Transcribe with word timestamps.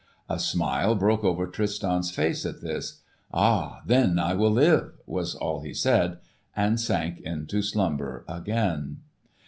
A 0.27 0.39
smile 0.39 0.95
broke 0.95 1.23
over 1.23 1.45
Tristan's 1.45 2.09
face 2.09 2.43
at 2.43 2.61
this. 2.63 3.01
"Ah! 3.31 3.83
then 3.85 4.17
I 4.17 4.33
will 4.33 4.49
live!" 4.49 4.93
was 5.05 5.35
all 5.35 5.59
he 5.61 5.75
said, 5.75 6.17
and 6.55 6.79
sank 6.79 7.19
into 7.19 7.61
slumber 7.61 8.25
again. 8.27 9.01